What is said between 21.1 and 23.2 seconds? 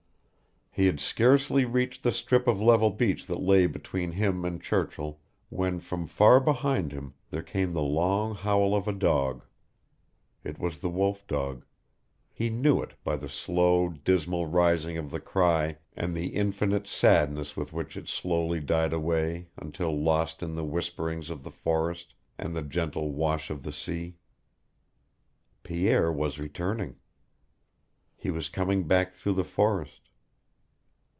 of the forest and the gentle